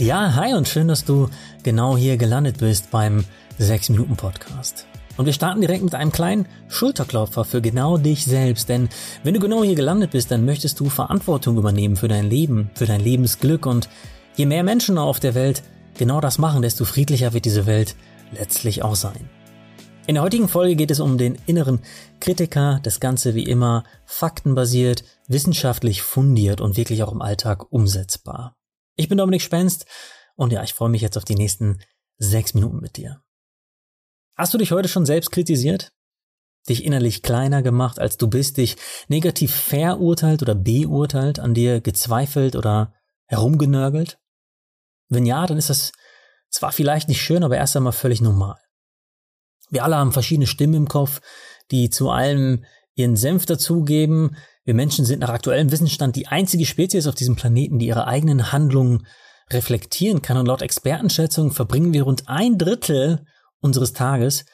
[0.00, 1.28] Ja, hi und schön, dass du
[1.62, 3.22] genau hier gelandet bist beim
[3.58, 4.86] 6 Minuten Podcast.
[5.18, 8.70] Und wir starten direkt mit einem kleinen Schulterklopfer für genau dich selbst.
[8.70, 8.88] Denn
[9.24, 12.86] wenn du genau hier gelandet bist, dann möchtest du Verantwortung übernehmen für dein Leben, für
[12.86, 13.66] dein Lebensglück.
[13.66, 13.90] Und
[14.36, 15.62] je mehr Menschen auf der Welt
[15.98, 17.94] genau das machen, desto friedlicher wird diese Welt
[18.32, 19.28] letztlich auch sein.
[20.06, 21.80] In der heutigen Folge geht es um den inneren
[22.20, 28.56] Kritiker, das Ganze wie immer faktenbasiert, wissenschaftlich fundiert und wirklich auch im Alltag umsetzbar.
[28.96, 29.86] Ich bin Dominik Spenst
[30.36, 31.80] und ja, ich freue mich jetzt auf die nächsten
[32.18, 33.22] sechs Minuten mit dir.
[34.36, 35.92] Hast du dich heute schon selbst kritisiert?
[36.68, 38.76] Dich innerlich kleiner gemacht, als du bist, dich
[39.08, 42.94] negativ verurteilt oder beurteilt, an dir gezweifelt oder
[43.26, 44.18] herumgenörgelt?
[45.08, 45.92] Wenn ja, dann ist das
[46.50, 48.58] zwar vielleicht nicht schön, aber erst einmal völlig normal.
[49.70, 51.20] Wir alle haben verschiedene Stimmen im Kopf,
[51.70, 52.64] die zu allem
[52.94, 57.78] ihren Senf dazugeben, wir Menschen sind nach aktuellem Wissensstand die einzige Spezies auf diesem Planeten,
[57.78, 59.06] die ihre eigenen Handlungen
[59.50, 60.36] reflektieren kann.
[60.36, 63.24] Und laut Expertenschätzungen verbringen wir rund ein Drittel
[63.60, 64.44] unseres Tages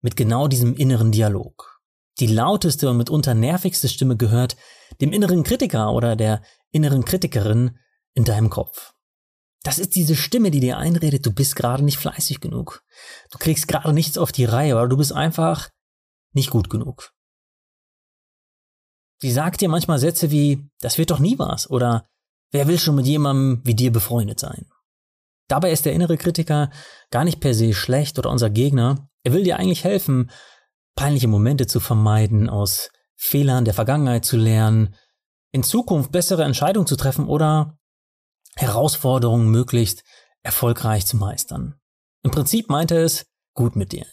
[0.00, 1.80] mit genau diesem inneren Dialog.
[2.20, 4.56] Die lauteste und mitunter nervigste Stimme gehört
[5.00, 7.78] dem inneren Kritiker oder der inneren Kritikerin
[8.14, 8.92] in deinem Kopf.
[9.62, 12.82] Das ist diese Stimme, die dir einredet, du bist gerade nicht fleißig genug.
[13.30, 15.68] Du kriegst gerade nichts auf die Reihe, oder du bist einfach
[16.32, 17.12] nicht gut genug.
[19.20, 22.08] Sie sagt dir manchmal Sätze wie, das wird doch nie was oder
[22.50, 24.66] wer will schon mit jemandem wie dir befreundet sein?
[25.48, 26.70] Dabei ist der innere Kritiker
[27.10, 29.08] gar nicht per se schlecht oder unser Gegner.
[29.24, 30.30] Er will dir eigentlich helfen,
[30.94, 34.94] peinliche Momente zu vermeiden, aus Fehlern der Vergangenheit zu lernen,
[35.52, 37.76] in Zukunft bessere Entscheidungen zu treffen oder
[38.56, 40.04] Herausforderungen möglichst
[40.42, 41.74] erfolgreich zu meistern.
[42.22, 44.06] Im Prinzip meint er es gut mit dir.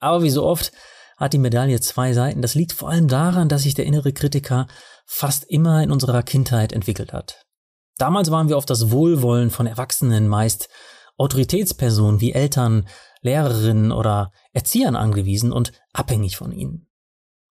[0.00, 0.72] Aber wie so oft
[1.16, 2.42] hat die Medaille zwei Seiten.
[2.42, 4.66] Das liegt vor allem daran, dass sich der innere Kritiker
[5.06, 7.44] fast immer in unserer Kindheit entwickelt hat.
[7.98, 10.68] Damals waren wir auf das Wohlwollen von Erwachsenen, meist
[11.16, 12.88] Autoritätspersonen wie Eltern,
[13.20, 16.88] Lehrerinnen oder Erziehern angewiesen und abhängig von ihnen.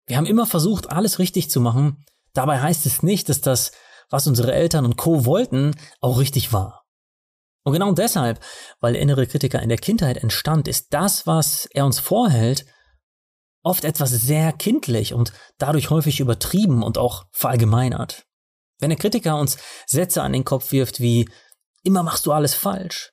[0.08, 2.04] Wir haben immer versucht, alles richtig zu machen.
[2.34, 3.72] Dabei heißt es nicht, dass das,
[4.10, 5.26] was unsere Eltern und Co.
[5.26, 6.86] wollten, auch richtig war.
[7.64, 8.40] Und genau deshalb,
[8.80, 12.66] weil der innere Kritiker in der Kindheit entstand, ist das, was er uns vorhält,
[13.64, 18.26] oft etwas sehr kindlich und dadurch häufig übertrieben und auch verallgemeinert.
[18.80, 21.30] Wenn der Kritiker uns Sätze an den Kopf wirft wie
[21.84, 23.12] immer machst du alles falsch,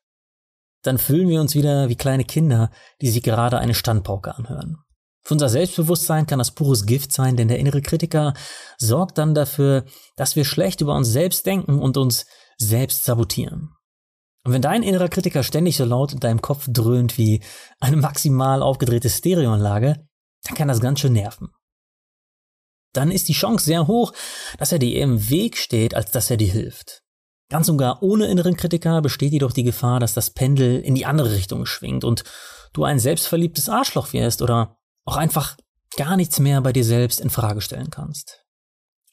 [0.83, 2.71] dann fühlen wir uns wieder wie kleine Kinder,
[3.01, 4.79] die sich gerade eine Standpauke anhören.
[5.25, 8.35] Für unser Selbstbewusstsein kann das pures Gift sein, denn der innere Kritiker
[8.79, 9.85] sorgt dann dafür,
[10.15, 12.27] dass wir schlecht über uns selbst denken und uns
[12.59, 13.73] selbst sabotieren.
[14.45, 17.43] Und wenn dein innerer Kritiker ständig so laut in deinem Kopf dröhnt wie
[17.81, 20.07] eine maximal aufgedrehte Stereoanlage,
[20.47, 21.49] dann kann das ganz schön nerven.
[22.93, 24.13] Dann ist die Chance sehr hoch,
[24.59, 27.03] dass er dir eher im Weg steht, als dass er dir hilft.
[27.49, 31.07] Ganz und gar ohne inneren Kritiker besteht jedoch die Gefahr, dass das Pendel in die
[31.07, 32.25] andere Richtung schwingt und
[32.73, 35.57] du ein selbstverliebtes Arschloch wirst oder auch einfach
[35.97, 38.45] gar nichts mehr bei dir selbst in Frage stellen kannst.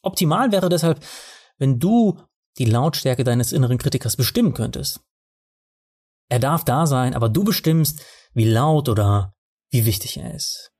[0.01, 1.03] Optimal wäre deshalb,
[1.57, 2.19] wenn du
[2.57, 5.01] die Lautstärke deines inneren Kritikers bestimmen könntest.
[6.29, 9.35] Er darf da sein, aber du bestimmst, wie laut oder
[9.69, 10.72] wie wichtig er ist.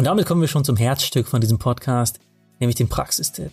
[0.00, 2.20] Und damit kommen wir schon zum Herzstück von diesem Podcast,
[2.58, 3.52] nämlich dem Praxistipp.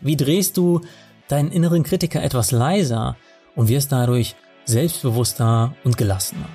[0.00, 0.80] Wie drehst du
[1.26, 3.16] deinen inneren Kritiker etwas leiser
[3.56, 6.46] und wirst dadurch selbstbewusster und gelassener?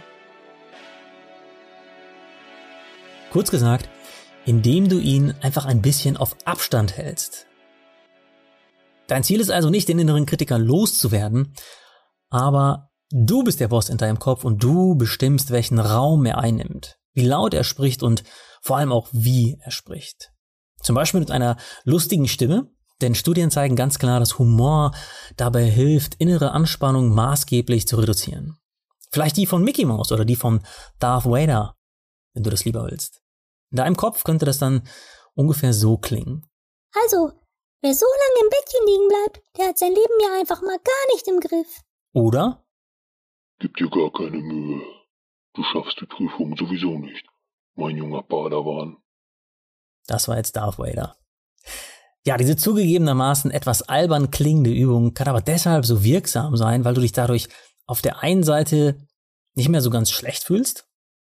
[3.30, 3.90] Kurz gesagt,
[4.46, 7.48] indem du ihn einfach ein bisschen auf Abstand hältst.
[9.08, 11.54] Dein Ziel ist also nicht, den inneren Kritiker loszuwerden,
[12.30, 16.98] aber du bist der Boss in deinem Kopf und du bestimmst, welchen Raum er einnimmt,
[17.14, 18.24] wie laut er spricht und
[18.68, 20.34] vor allem auch wie er spricht.
[20.82, 21.56] Zum Beispiel mit einer
[21.86, 22.70] lustigen Stimme,
[23.02, 24.92] denn Studien zeigen ganz klar, dass Humor
[25.38, 28.58] dabei hilft, innere Anspannung maßgeblich zu reduzieren.
[29.10, 30.62] Vielleicht die von Mickey Mouse oder die von
[31.00, 31.78] Darth Vader,
[32.34, 33.22] wenn du das lieber willst.
[33.72, 34.86] In deinem Kopf könnte das dann
[35.34, 36.50] ungefähr so klingen.
[37.06, 37.32] Also,
[37.82, 41.14] wer so lange im Bettchen liegen bleibt, der hat sein Leben ja einfach mal gar
[41.14, 41.84] nicht im Griff.
[42.12, 42.66] Oder?
[43.60, 44.82] Gib dir gar keine Mühe.
[45.54, 47.26] Du schaffst die Prüfung sowieso nicht
[47.78, 48.98] mein junger Padawan.
[50.08, 51.16] Das war jetzt Darth Vader.
[52.26, 57.02] Ja, diese zugegebenermaßen etwas albern klingende Übung kann aber deshalb so wirksam sein, weil du
[57.02, 57.48] dich dadurch
[57.86, 58.98] auf der einen Seite
[59.54, 60.88] nicht mehr so ganz schlecht fühlst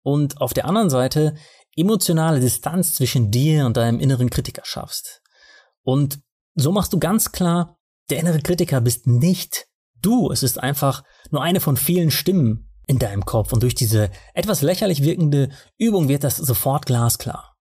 [0.04, 1.36] und auf der anderen Seite
[1.76, 5.22] emotionale Distanz zwischen dir und deinem inneren Kritiker schaffst.
[5.82, 6.20] Und
[6.56, 7.78] so machst du ganz klar,
[8.10, 9.66] der innere Kritiker bist nicht
[9.96, 10.32] du.
[10.32, 13.54] Es ist einfach nur eine von vielen Stimmen, in deinem Kopf.
[13.54, 17.54] Und durch diese etwas lächerlich wirkende Übung wird das sofort glasklar.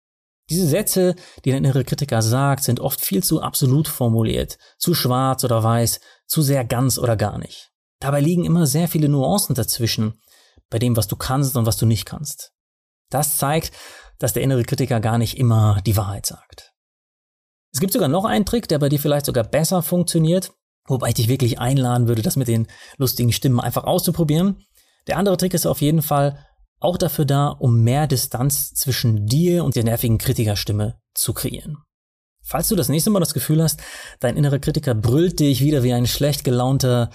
[0.50, 1.14] Diese Sätze,
[1.44, 6.00] die dein innere Kritiker sagt, sind oft viel zu absolut formuliert, zu schwarz oder weiß,
[6.26, 7.70] zu sehr ganz oder gar nicht.
[8.00, 10.20] Dabei liegen immer sehr viele Nuancen dazwischen,
[10.68, 12.52] bei dem, was du kannst und was du nicht kannst.
[13.10, 13.72] Das zeigt,
[14.18, 16.72] dass der innere Kritiker gar nicht immer die Wahrheit sagt.
[17.72, 20.52] Es gibt sogar noch einen Trick, der bei dir vielleicht sogar besser funktioniert,
[20.86, 22.66] wobei ich dich wirklich einladen würde, das mit den
[22.96, 24.64] lustigen Stimmen einfach auszuprobieren.
[25.06, 26.38] Der andere Trick ist auf jeden Fall
[26.80, 31.78] auch dafür da, um mehr Distanz zwischen dir und der nervigen Kritikerstimme zu kreieren.
[32.44, 33.80] Falls du das nächste Mal das Gefühl hast,
[34.18, 37.10] dein innerer Kritiker brüllt dich wieder wie ein schlecht gelaunter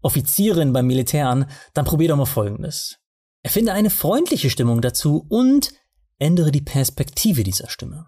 [0.00, 2.98] Offizierin beim Militär an, dann probier doch mal Folgendes.
[3.42, 5.72] Erfinde eine freundliche Stimmung dazu und
[6.18, 8.06] ändere die Perspektive dieser Stimme.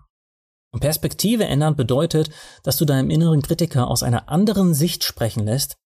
[0.71, 2.31] Und Perspektive ändern bedeutet,
[2.65, 5.77] dass du deinem inneren Kritiker aus einer anderen Sicht sprechen lässt,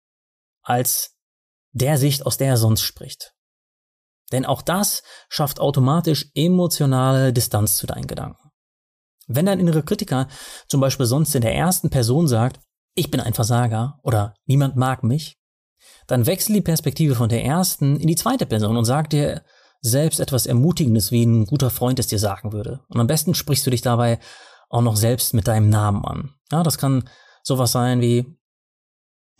[0.63, 1.18] als
[1.73, 3.35] der Sicht, aus der er sonst spricht.
[4.33, 8.51] Denn auch das schafft automatisch emotionale Distanz zu deinen Gedanken.
[9.27, 10.29] Wenn dein innerer Kritiker
[10.69, 12.61] zum Beispiel sonst in der ersten Person sagt,
[12.95, 15.39] ich bin ein Versager oder niemand mag mich,
[16.07, 19.45] dann wechsel die Perspektive von der ersten in die zweite Person und sag dir
[19.81, 22.81] selbst etwas Ermutigendes, wie ein guter Freund es dir sagen würde.
[22.89, 24.19] Und am besten sprichst du dich dabei
[24.71, 26.35] auch noch selbst mit deinem Namen an.
[26.51, 27.09] Ja, das kann
[27.43, 28.39] sowas sein wie,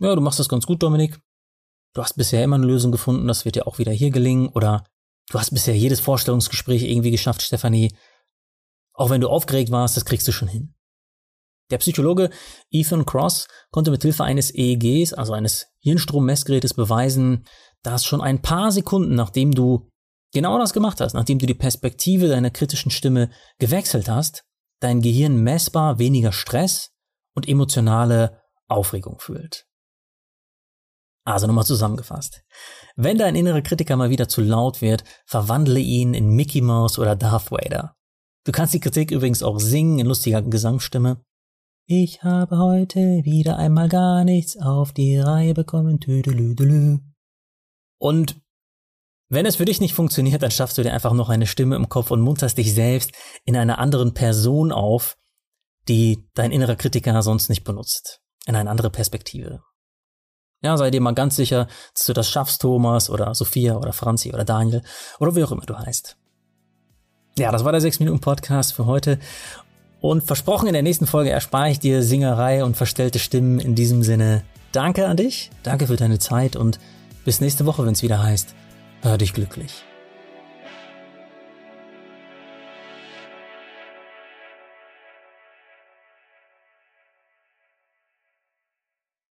[0.01, 1.19] ja, du machst das ganz gut, Dominik.
[1.99, 4.51] Du hast bisher immer eine Lösung gefunden, das wird dir auch wieder hier gelingen.
[4.51, 4.85] Oder
[5.31, 7.93] du hast bisher jedes Vorstellungsgespräch irgendwie geschafft, Stefanie.
[8.93, 10.77] Auch wenn du aufgeregt warst, das kriegst du schon hin.
[11.73, 12.31] Der Psychologe
[12.71, 17.45] Ethan Cross konnte mit Hilfe eines EEGs, also eines Hirnstrommessgerätes, beweisen,
[17.83, 19.91] dass schon ein paar Sekunden, nachdem du
[20.33, 23.29] genau das gemacht hast, nachdem du die Perspektive deiner kritischen Stimme
[23.59, 24.45] gewechselt hast,
[24.79, 26.93] dein Gehirn messbar weniger Stress
[27.35, 29.68] und emotionale Aufregung fühlt.
[31.29, 32.43] Also nochmal zusammengefasst.
[32.97, 37.17] Wenn dein innerer Kritiker mal wieder zu laut wird, verwandle ihn in Mickey Mouse oder
[37.17, 37.95] Darth Vader.
[38.45, 41.21] Du kannst die Kritik übrigens auch singen in lustiger Gesangsstimme.
[41.87, 46.01] Ich habe heute wieder einmal gar nichts auf die Reihe bekommen.
[46.01, 47.01] Tüdelüdelü.
[47.99, 48.41] Und
[49.29, 51.91] wenn es für dich nicht funktioniert, dann schaffst du dir einfach noch eine Stimme im
[51.91, 53.13] Kopf und munterst dich selbst
[53.45, 55.19] in einer anderen Person auf,
[55.89, 58.23] die dein innerer Kritiker sonst nicht benutzt.
[58.47, 59.63] In eine andere Perspektive.
[60.63, 64.33] Ja, sei dir mal ganz sicher, dass du das schaffst, Thomas oder Sophia oder Franzi
[64.33, 64.83] oder Daniel
[65.21, 66.17] oder wie auch immer du heißt.
[67.39, 69.19] Ja, das war der 6 Minuten Podcast für heute.
[70.01, 73.61] Und versprochen, in der nächsten Folge erspare ich dir Singerei und verstellte Stimmen.
[73.61, 76.79] In diesem Sinne, danke an dich, danke für deine Zeit und
[77.25, 78.55] bis nächste Woche, wenn es wieder heißt,
[79.03, 79.88] hör dich glücklich.